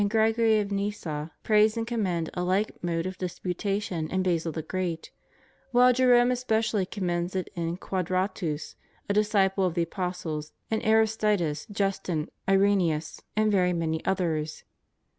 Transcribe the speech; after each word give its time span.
Gregory 0.09 0.57
of 0.59 0.71
Nyssa 0.71 1.31
* 1.37 1.43
praise 1.43 1.77
and 1.77 1.85
commend 1.85 2.31
a 2.33 2.41
like 2.41 2.83
mode 2.83 3.05
of 3.05 3.19
disputation 3.19 4.09
in 4.09 4.23
Basil 4.23 4.51
the 4.51 4.63
Great; 4.63 5.11
while 5.69 5.93
Jerome 5.93 6.31
especially 6.31 6.87
commends 6.87 7.35
it 7.35 7.51
in 7.55 7.77
Quadratus, 7.77 8.75
a 9.07 9.13
disciple 9.13 9.63
of 9.63 9.75
the 9.75 9.83
apostles, 9.83 10.53
in 10.71 10.81
Aristides, 10.83 11.67
Justin, 11.71 12.31
Irenseus, 12.49 13.21
and 13.35 13.51
very 13.51 13.73
many 13.73 14.03
others.' 14.03 14.63